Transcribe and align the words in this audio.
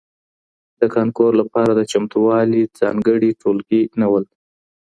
د 0.79 0.81
کانکور 0.95 1.31
لپاره 1.41 1.71
د 1.75 1.81
چمتووالي 1.91 2.61
ځانګړي 2.79 3.29
ټولګي 3.41 3.81
نه 3.99 4.07
وو. 4.11 4.21